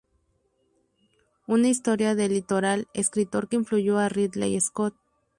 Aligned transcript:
Una 1.45 1.67
historia 1.67 2.15
del 2.15 2.33
litoral"", 2.33 2.87
escritor 2.95 3.47
que 3.47 3.57
influyó 3.57 3.99
a 3.99 4.09
Ridley 4.09 4.59
Scott. 4.59 4.95